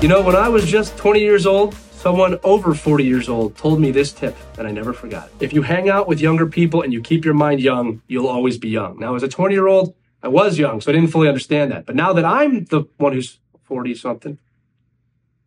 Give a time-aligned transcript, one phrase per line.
[0.00, 3.78] You know, when I was just 20 years old, someone over 40 years old told
[3.78, 5.28] me this tip that I never forgot.
[5.40, 8.56] If you hang out with younger people and you keep your mind young, you'll always
[8.56, 8.98] be young.
[8.98, 11.84] Now, as a 20 year old, I was young, so I didn't fully understand that.
[11.84, 14.38] But now that I'm the one who's 40 something,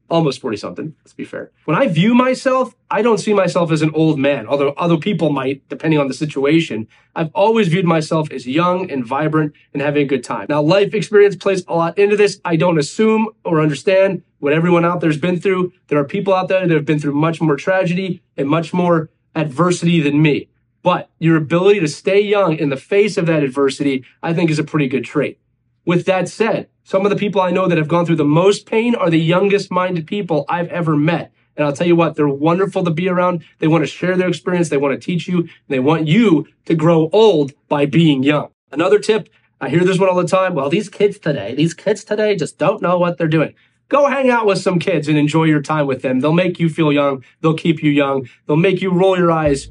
[0.07, 1.49] almost 40 something, let's be fair.
[1.65, 5.31] When I view myself, I don't see myself as an old man, although other people
[5.31, 6.87] might, depending on the situation.
[7.15, 10.45] I've always viewed myself as young and vibrant and having a good time.
[10.47, 12.39] Now, life experience plays a lot into this.
[12.45, 15.71] I don't assume or understand what everyone out there's been through.
[15.87, 19.09] There are people out there that have been through much more tragedy and much more
[19.33, 20.49] adversity than me.
[20.81, 24.59] But your ability to stay young in the face of that adversity, I think is
[24.59, 25.39] a pretty good trait.
[25.85, 28.65] With that said, some of the people I know that have gone through the most
[28.65, 31.31] pain are the youngest minded people I've ever met.
[31.55, 33.45] And I'll tell you what, they're wonderful to be around.
[33.59, 34.67] They want to share their experience.
[34.67, 35.47] They want to teach you.
[35.69, 38.49] they want you to grow old by being young.
[38.73, 39.29] Another tip,
[39.61, 40.53] I hear this one all the time.
[40.53, 43.53] Well, these kids today, these kids today just don't know what they're doing.
[43.89, 46.19] Go hang out with some kids and enjoy your time with them.
[46.19, 47.23] They'll make you feel young.
[47.41, 48.27] They'll keep you young.
[48.47, 49.69] They'll make you roll your eyes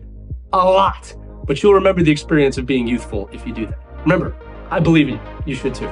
[0.53, 1.15] a lot.
[1.47, 3.79] But you'll remember the experience of being youthful if you do that.
[4.03, 4.37] Remember,
[4.71, 5.21] I believe in you.
[5.47, 5.91] You should too.